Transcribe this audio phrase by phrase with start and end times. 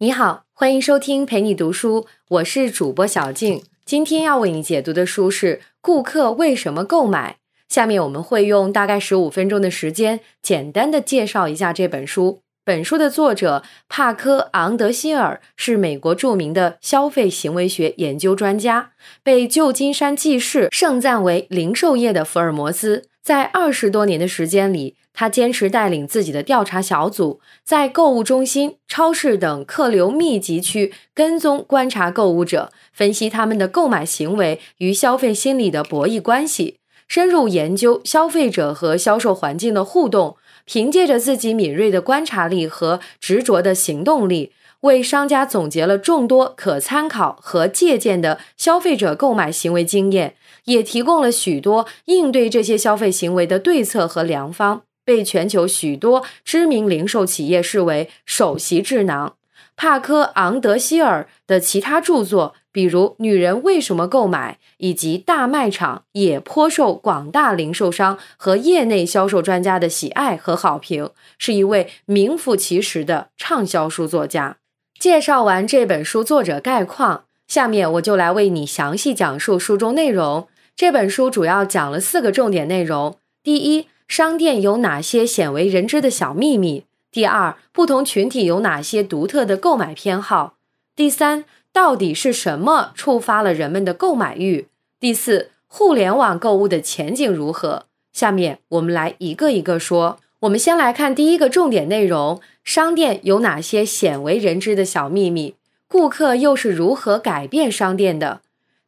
[0.00, 3.64] 你好，欢迎收听陪你读书，我是主播小静。
[3.84, 7.32] 今天要为你解读的书是《顾客为什么购买》。
[7.68, 12.42] 下面我们会用大概十五分钟的时间，简单的介绍一下这本书。
[12.64, 18.92] 本书的作者帕科·昂德希尔是美国著名的消费行为学研究专家，
[19.24, 23.06] 被旧金山纪事盛赞为零售业的福尔摩斯。
[23.20, 36.76] 在二十多年的时间里，他坚持带领自己的调查小组，在购物中心、超市等客流密集区跟踪观察购物者，分析他们的购买行为与消费心理的博弈关系，
[37.08, 40.36] 深入研究消费者和销售环境的互动。
[40.64, 54.82] 凭借着自己敏锐的观察力和执着的行动力，为商家总结了众多可参考和借鉴的消费者购买行为经验，也提供了许多应对这些消费行为的对策和良方。
[55.08, 59.36] 被全球许多知名零售企业视为首席智囊。
[59.74, 74.58] 帕科·昂德希尔的其他著作，比如《女人为什么购买》以及《大卖场》，也颇受广大零售商和业内销售专家的喜爱和好评，是一位名副其实的畅销书作家。
[74.98, 80.48] 介绍完这本书作者概况，下面我就来为你详细讲述书中内容。
[80.76, 86.84] 这本书主要讲了四个重点内容：第一，商店有哪些鲜为人知的小秘密？
[87.12, 90.54] 第二，不同群体有哪些独特的购买偏好？
[90.96, 94.66] 第三，到底是什么触发了人们的购买欲？
[94.98, 97.84] 第四，互联网购物的前景如何？
[98.14, 100.18] 下面我们来一个一个说。
[100.40, 105.54] 我们先来看第一个重点内容：商店有哪些鲜为人知的小秘密？
[105.86, 108.40] 顾客又是如何改变商店的？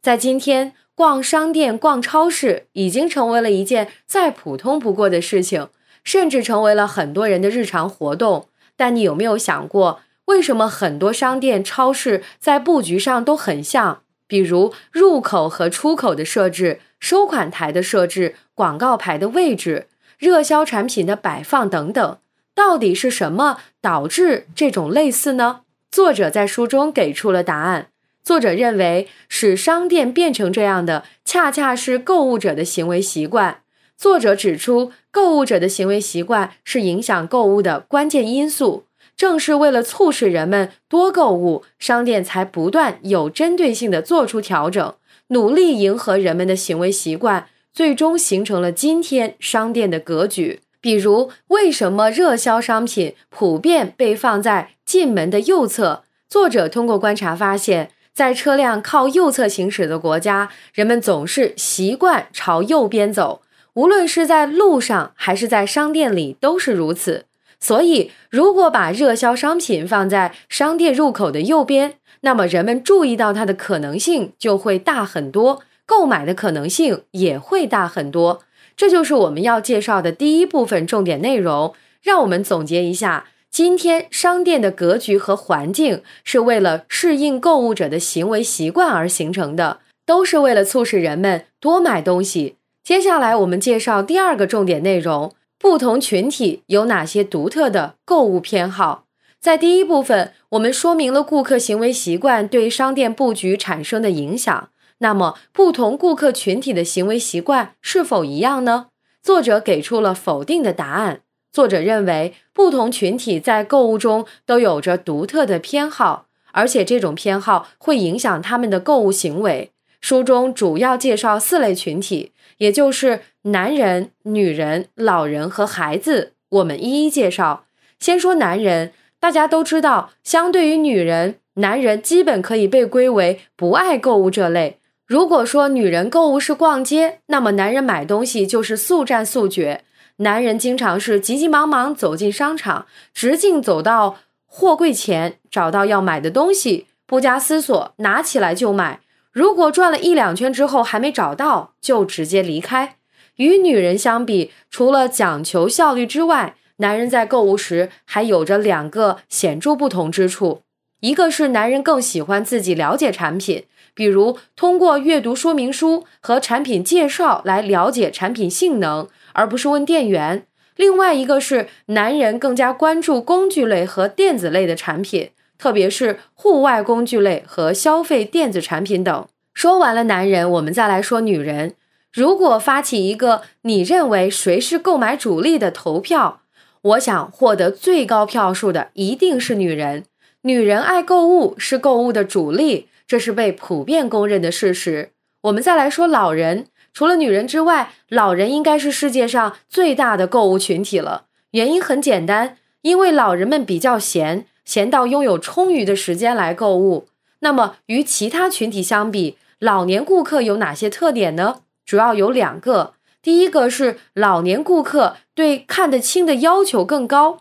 [0.03, 0.73] 在今天。
[0.93, 5.69] 逛商店、逛超市已经成为了一件再普通不过的事情，
[6.05, 8.49] 甚至成为了很多人的日常活动。
[8.77, 14.03] 但你有没有想过，为什么很多商店、超市在布局上都很像？
[14.27, 19.87] 比如入口和出口的设置、收款台的设置、广告牌的位置、
[20.19, 22.19] 热销产品的摆放等等，
[22.55, 25.63] 到底是什么导致这种类似呢？
[25.91, 27.87] 作者在书中给出了答案。
[28.23, 33.63] 作者认为，使商店变成这样的，恰恰是购物者的行为习惯。
[33.97, 38.85] 作者指出，购物者的行为习惯是影响购物的关键因素。
[39.17, 44.95] 正是为了促使人们多购物，商店才不断有针对性的做出调整，
[45.29, 50.61] 努力迎合人们的行为习惯，最终形成了今天商店的格局。
[50.81, 56.05] 比如，为什么热销商品普遍被放在进门的右侧？
[56.27, 57.91] 作者通过观察发现。
[58.13, 63.43] 在车辆靠右侧行驶的国家，人们总是习惯朝右边走，
[63.75, 67.25] 无论是在路上还是在商店里都是如此。
[67.61, 78.41] 所以，如果把热销商品放在商店入口的右边，那么人们注意到它的可能性就会大很多，购买的可能性也会大很多。
[78.77, 81.75] 这就是我们要介绍的第一部分重点内容。
[82.03, 83.27] 让我们总结一下。
[83.51, 92.57] 今天商店的格局和环境是为了适应购物者的行为习惯而形成的，都是为了促使人们多买东西。
[92.85, 99.05] 接下来我们介绍第二个重点内容：不同群体有哪些独特的购物偏好。
[99.41, 104.69] 在第一部分，我们说明了顾客行为习惯对商店布局产生的影响。
[104.99, 108.87] 那么，不同顾客群体的行为习惯是否一样呢？
[109.23, 111.23] 作者给出了否定的答案。
[111.53, 119.71] 作者认为，不同群体在购物中都有着独特的偏好，而且这种偏好会影响他们的购物行为。
[120.01, 126.33] 书中主要介绍四类群体，也就是男人、女人、老人和孩子。
[126.49, 127.65] 我们一一介绍。
[127.99, 134.79] 先说男人，大家都知道，相对于女人，男人基本可以被归为不爱购物这类。
[135.07, 139.85] 如果说女人购物是逛街，那么男人买东西就是速战速决。
[140.21, 149.01] 男人经常是急急忙忙走进商场，直径走到货柜前，找到要买的东西，不加思索拿起来就买。
[149.33, 152.97] 如果转了一两圈之后还没找到，就直接离开。
[153.37, 160.61] 与女人相比，除了讲求效率之外，男人在购物时还有着两个显著不同之处：
[161.01, 163.65] 一个是男人更喜欢自己了解产品，
[163.95, 169.09] 比如通过阅读说明书和产品介绍来了解产品性能。
[169.33, 170.45] 而不是问店员。
[170.77, 179.27] 另外一个是男人更加关注工具类和电子类的产品，特别是户外工具类和消费电子产品等。
[179.55, 181.75] 说完了男人，我们再来说女人。
[182.13, 186.41] 如果发起一个你认为谁是购买主力的投票，
[186.83, 190.05] 我想获得最高票数的一定是女人。
[190.43, 195.11] 女人爱购物是购物的主力，这是被普遍公认的事实。
[195.43, 201.25] 我们再来说老人，除了女人之外，老人应该是世界上最大的购物群体了。
[201.51, 207.07] 原因很简单，因为老人们比较闲，闲到拥有充裕的时间来购物。
[207.41, 211.61] 那么与其他群体相比，老年顾客有哪些特点呢？
[211.85, 212.95] 主要有两个。
[213.21, 217.41] 第一个是老年顾客对看得清的要求更高。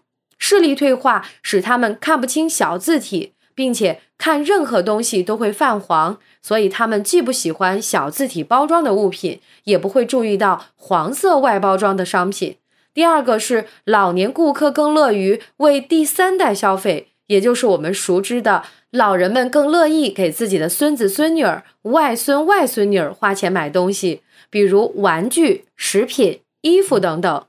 [0.50, 12.56] 视力退化使他们看不清小字体，并且看任何东西都会泛黄，所以他们既不喜欢小字体包装的物品，也不会注意到黄色外包装的商品。
[12.96, 27.46] 第二个是老年顾客更乐于为第三代消费，也就是我们熟知的老人们更乐意给自己的孙子孙女儿、外孙外孙女儿花钱买东西，比如玩具、食品、衣服等等。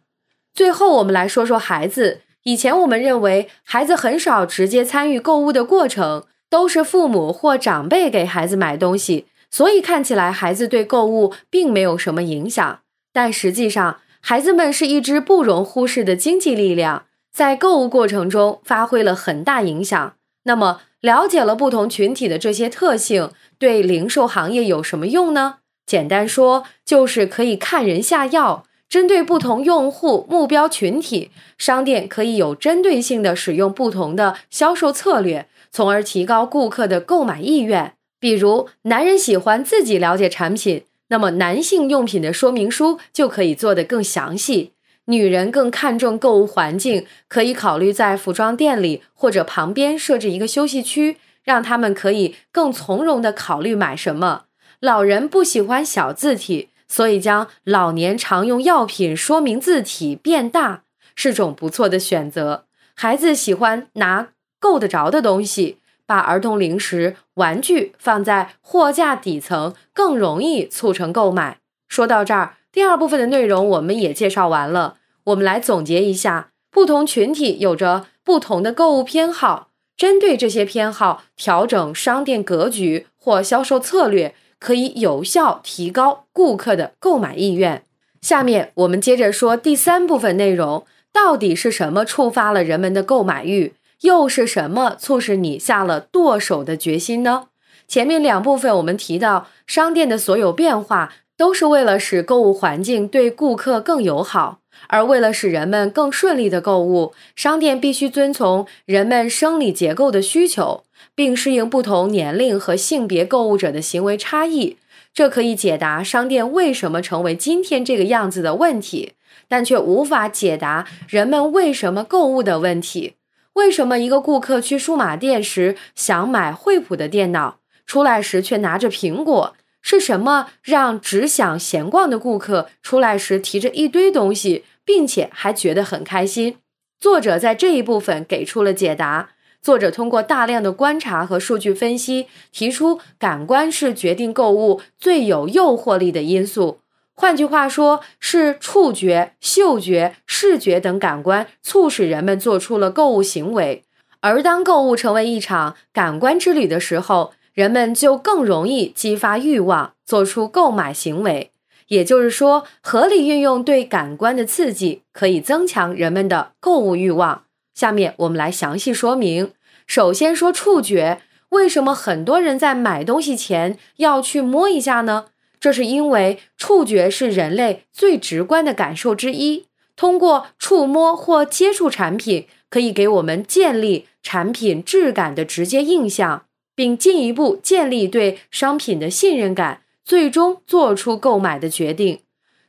[0.53, 2.21] 最后，我们来说说孩子。
[2.45, 12.81] 以前我们认为孩子很少直接参与购物的过程，都是父母或长辈给孩子买东西，所以看起来孩子对购物并没有什么影响。
[13.13, 20.15] 但实际上，孩子们是一支不容忽视的经济力量，在购物过程中发挥了很大影响。
[20.45, 25.57] 那么，了解了不同群体的这些特性，对零售行业有什么用呢？
[25.85, 28.65] 简单说，就是可以看人下药。
[28.91, 37.95] 针对不同用户目标群体，商店可以有针对性的使用不同的销售策略，从而提高顾客的购买意愿。
[38.19, 44.73] 比如，男人喜欢自己了解产品，那么男性用品的说明书就可以做得更详细；
[45.05, 54.47] 女人更看重购物环境，可以考虑在服装店里或者旁边设置一个休息区，让他们可以更从容地考虑买什么。
[54.81, 56.71] 老人不喜欢小字体。
[56.93, 60.83] 所以，将老年常用药品说明字体变大
[61.15, 62.65] 是种不错的选择。
[62.97, 71.59] 孩子喜欢拿够得着的东西，把儿童零食、玩具放在货架底层，更容易促成购买。
[71.87, 74.97] 说到这儿，第二部分的内容我们也介绍完了。
[75.23, 84.35] 我们来总结一下：不同群体有着不同的购物偏好，针对这些偏好调整商店格局或销售策略。
[84.61, 87.83] 可以有效提高顾客的购买意愿。
[88.21, 93.73] 下面我们接着说第三部分内容：到底是什么触发了人们的购买欲？
[94.03, 97.49] 又是什么促使你下了剁手的决心呢？
[97.89, 110.85] 前面两部分我们提到，商店的所有变化都是为了使购物环境对顾客更友好，而为了使人们更顺利的购物，商店必须遵从人们生理结构的需求。
[111.21, 114.79] 并适应不同年龄和性别购物者的行为差异，
[115.13, 119.13] 这可以解答商店为什么成为今天这个样子的问题，
[119.47, 123.17] 但却无法解答人们为什么购物的问题。
[123.53, 129.55] 为什么一个顾客去数码店时想买惠普的电脑，出来时却拿着苹果？
[129.83, 136.57] 是什么让只想闲逛的顾客出来时提着一堆东西，并且还觉得很开心？
[136.99, 139.33] 作者在这一部分给出了解答。
[139.63, 146.79] 作者通过大量的观察和数据分析，提出感官是决定购物最有诱惑力的因素。
[147.15, 153.85] 换句话说，是触觉、嗅觉、视觉等感官促使人们做出了购物行为。
[154.23, 161.51] 而当购物成为一场感官之旅的时候，人们就更容易激发欲望，做出购买行为。
[161.89, 167.43] 也就是说，合理运用对感官的刺激，可以增强人们的购物欲望。
[167.81, 169.53] 下面我们来详细说明。
[169.87, 175.29] 首先说触觉，为什么很多人在买东西前要去摸一下呢？
[175.59, 179.65] 这是因为触觉是人类最直观的感受之一。
[179.97, 186.45] 通过触摸或接触产品，可以给我们建立产品质感的直接印象，
[186.75, 192.21] 并进一步建立对商品的信任感，最终做出购买的决定。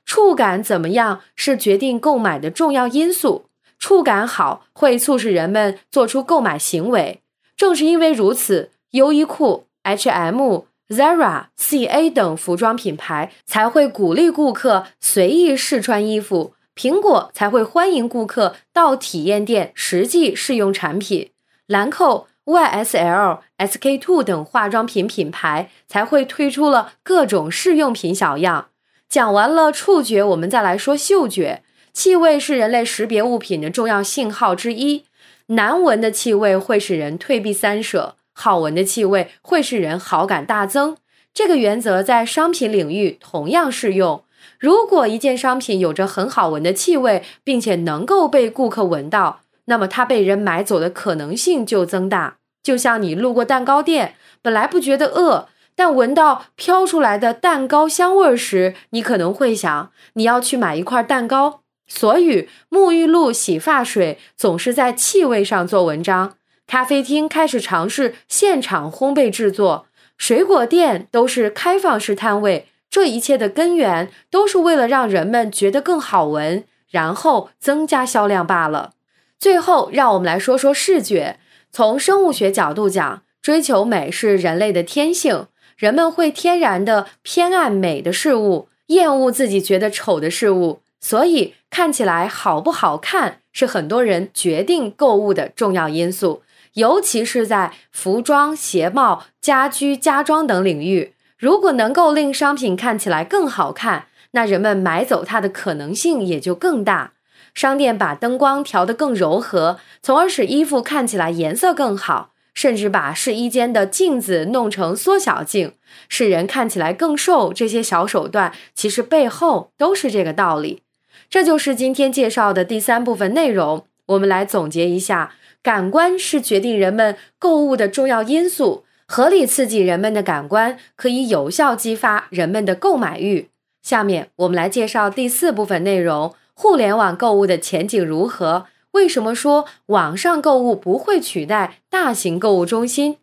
[0.05, 3.47] 触感怎么样是决定购买的重要因素。
[3.81, 7.21] 触感好会促使人们做出购买行为。
[7.57, 21.31] 正是因为如此，优衣库、H&M、Zara、C.A 等服装品牌才会鼓励顾客随意试穿衣服；苹果才会欢迎顾客到体验店实际试用产品；
[21.65, 28.67] 兰蔻、YSL、SK-II 等化妆品品牌才会推出了各种试用品小样。
[29.09, 31.63] 讲完了触觉，我们再来说嗅觉。
[31.93, 35.05] 气味是人类识别物品的重要信号之一。
[35.48, 40.98] 难闻的气味会使人退避三舍，好闻的气味会使人好感大增。
[41.33, 44.24] 这个原则在商品领域同样适用。
[44.57, 52.38] 如果一件商品有着很好闻的气味，并且能够被顾客闻到，那么它被人买走的可能性就增大。
[52.63, 61.62] 就像你路过蛋糕店，本来不觉得饿，但闻到飘出来的蛋糕香味时，你可能会想你要去买一块蛋糕。
[61.88, 66.38] 所以，沐浴露、洗发水总是在气味上做文章。
[66.65, 72.67] 咖啡厅开始尝试现场烘焙制作，水果店都是开放式摊位。
[72.89, 78.93] 这一切的根源都是为了让人们觉得更好闻，然后增加销量罢了。
[79.39, 81.39] 最后，让我们来说说视觉。
[81.71, 85.47] 从生物学角度讲，追求美是人类的天性，
[85.77, 90.81] 人们会天然的偏爱美的事物，厌恶自己觉得丑的事物。
[91.00, 96.43] 所以，看起来好不好看是很多人决定购物的重要因素。
[96.73, 107.13] 尤其是在服装、鞋帽、家居、家装等领域，如果能够令商品看起来更好看，那人们买走它的可能性也就更大。
[107.53, 115.73] 商店把灯光调得更柔和，从而使衣服看起来颜色更好，甚至把试衣间的镜子弄成缩小镜，
[116.07, 117.51] 使人看起来更瘦。
[117.51, 120.83] 这些小手段其实背后都是这个道理。
[121.31, 123.85] 这就是今天介绍的第三部分内容。
[124.07, 125.31] 我们来总结一下。
[125.63, 133.47] 感官是决定人们购物的重要因素，合理刺激人们的感官，可以有效激发人们的购买欲。
[133.81, 138.65] 下面我们来介绍第四部分内容：互联网购物的前景如何？
[138.91, 143.17] 为什么说网上购物不会取代大型购物中心？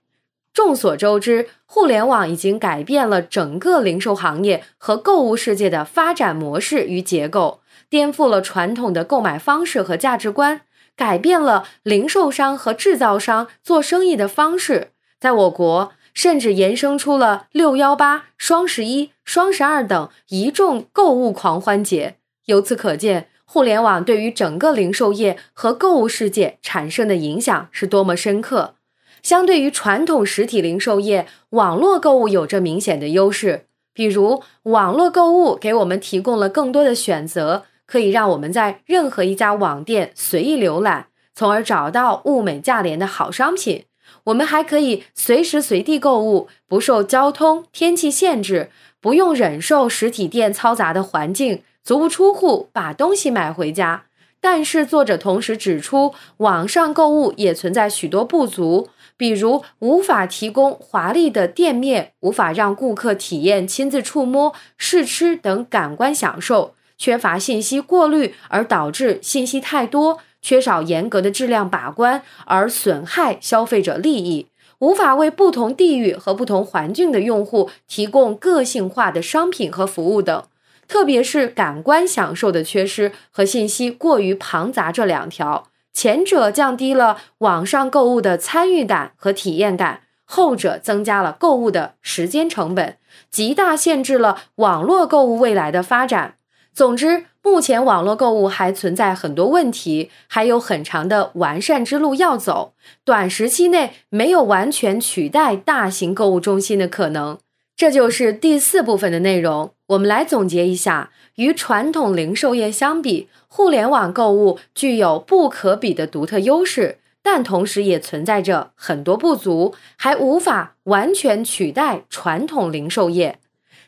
[0.58, 10.62] 众所周知，互联网已经改变了整个零售行业和购物世界的发展模式与结构，颠覆了传统的购买方式和价值观。
[10.96, 22.16] 改变了零售商和制造商做生意的方式，在我国甚至延伸出了六幺八、双十一、双十二等一众购物狂欢节。
[22.46, 28.74] 由此可见，互联网对于整个零售业和购物世界产生的影响是多么深刻。
[29.22, 37.64] 相对于传统实体零售业，网络购物有着明显的优势，比如网络购物给我们提供了更多的选择。
[37.90, 43.86] 可以让我们在任何一家网店随意浏览，从而找到物美价廉的好商品。
[44.24, 48.70] 我们还可以随时随地购物，不受交通、天气限制，
[49.00, 54.04] 不用忍受实体店嘈杂的环境，足不出户把东西买回家。
[54.40, 66.74] 但是，作者同时指出，网上购物也存在许多不足，比如无法提供华丽的店面，无法让顾客体验亲自触摸、试吃等感官享受。
[66.96, 74.46] 缺乏信息过滤而导致信息太多，缺少严格的质量把关而损害消费者利益，
[74.78, 80.44] 无法为不同地域和不同环境的用户提供个性化的商品和服务等。
[80.88, 92.96] 特别是感官享受的缺失和信息过于庞杂这两条，前者降低了网上购物的参与感和体验感，后者增加了购物的时间成本，
[93.30, 96.34] 极大限制了网络购物未来的发展。
[96.72, 102.74] 总之，目前网络购物还存在很多问题，还有很长的完善之路要走。
[103.04, 107.38] 短时期内没有完全取代大型购物中心的可能。
[107.78, 109.72] 这就是第四部分的内容。
[109.86, 123.38] 我们来总结一下：与传统零售业相比，互联网购物具有不可比的独特优势，但同时也存在着很多不足，还无法完全取代传统零售业。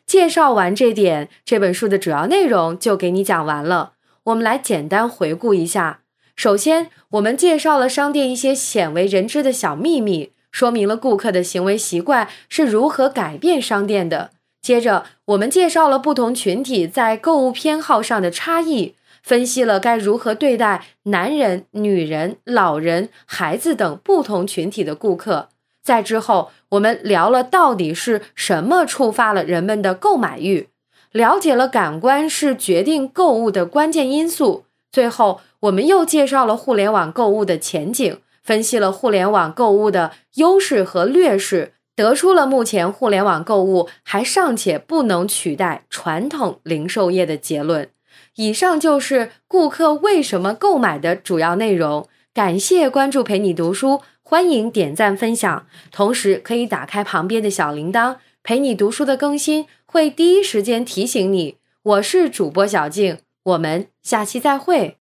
[0.07, 3.95] 介绍完这点，这本书的主要内容就给你讲完了。
[4.23, 6.03] 我们来简单回顾一下。
[6.37, 14.30] 首先，我们介绍了商店一些鲜为人知的小秘密，说明了顾客的行为习惯是如何改变商店的。
[14.62, 25.49] 接着，我们介绍了不同群体在购物偏好上的差异，分析了该如何对待男人、女人、老人、孩子等不同群体的顾客。
[25.83, 30.69] 在之后，我们聊了到底是什么触发了人们的购买欲，
[31.11, 34.64] 了解了感官是决定购物的关键因素。
[34.92, 38.19] 最后，我们又介绍了互联网购物的前景，
[38.50, 47.88] 分析了互联网购物的优势和劣势，得出了目前互联网购物还尚且不能取代传统零售业的结论。
[48.35, 52.09] 以上就是顾客为什么购买的主要内容。
[52.35, 54.00] 感谢关注，陪你读书。
[54.21, 61.59] 欢迎点赞分享，同时可以打开旁边的小铃铛，陪你读书的更新会第一时间提醒你。
[61.85, 65.00] 我是主播小静，我们下期再会。